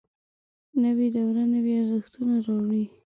[0.83, 2.83] نوې دوره نوي ارزښتونه راوړي